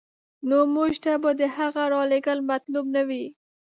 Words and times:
نو 0.47 0.57
موږ 0.75 0.91
ته 1.03 1.11
به 1.21 1.29
د 1.39 1.41
هغه 1.57 1.83
رالېږل 1.93 2.39
مطلوب 2.49 2.85
نه 2.95 3.01
وي. 3.09 3.25